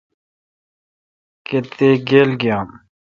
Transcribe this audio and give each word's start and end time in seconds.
کتیک 1.47 1.99
گیل 2.09 2.29
گییام۔ 2.41 2.69